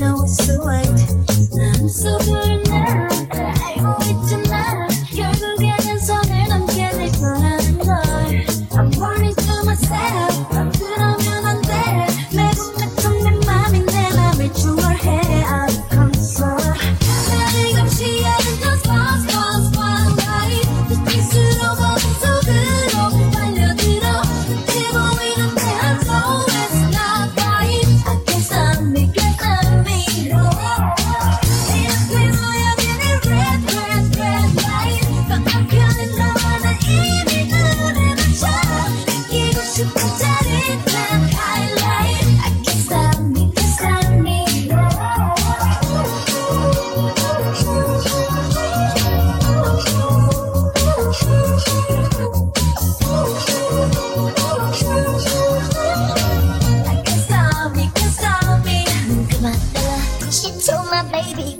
[0.00, 0.88] know it's so right.
[0.88, 2.49] I'm so good.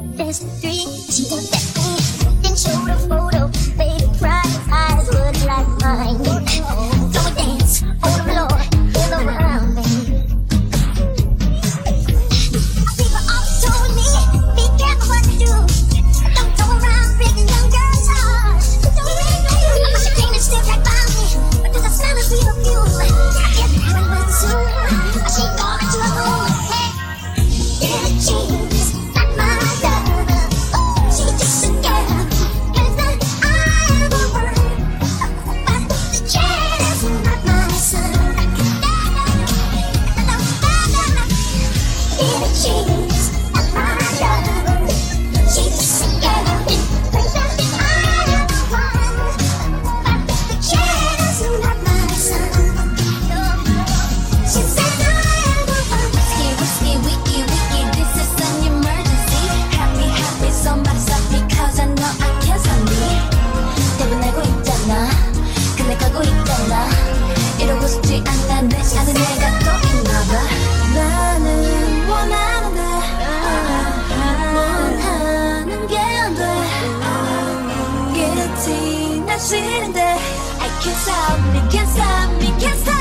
[0.00, 0.86] There's three.
[1.10, 2.42] She got that thing.
[2.42, 3.17] Then show the four.
[42.58, 42.97] She
[79.40, 82.97] I can't stop me, can't stop me, can't stop.